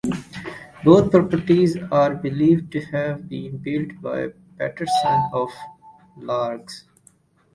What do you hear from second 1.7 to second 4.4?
are believed to have been built by